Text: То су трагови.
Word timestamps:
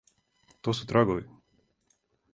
То 0.67 0.73
су 0.79 0.89
трагови. 0.93 1.27